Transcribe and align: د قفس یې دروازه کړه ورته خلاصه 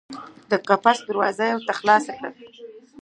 د 0.49 0.51
قفس 0.67 0.97
یې 1.01 1.05
دروازه 1.07 1.45
کړه 1.47 1.55
ورته 1.57 1.73
خلاصه 1.79 2.13